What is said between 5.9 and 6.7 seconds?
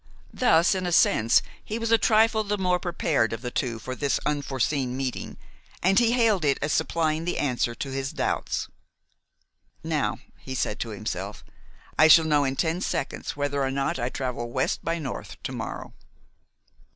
he hailed it